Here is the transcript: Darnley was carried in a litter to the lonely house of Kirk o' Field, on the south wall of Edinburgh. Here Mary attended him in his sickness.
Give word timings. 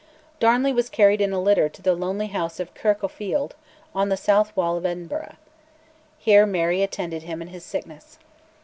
Darnley 0.39 0.73
was 0.73 0.89
carried 0.89 1.21
in 1.21 1.31
a 1.31 1.39
litter 1.39 1.69
to 1.69 1.79
the 1.79 1.93
lonely 1.93 2.25
house 2.25 2.59
of 2.59 2.73
Kirk 2.73 3.03
o' 3.03 3.07
Field, 3.07 3.53
on 3.93 4.09
the 4.09 4.17
south 4.17 4.51
wall 4.57 4.75
of 4.75 4.83
Edinburgh. 4.83 5.35
Here 6.17 6.47
Mary 6.47 6.81
attended 6.81 7.21
him 7.21 7.39
in 7.39 7.49
his 7.49 7.63
sickness. 7.63 8.17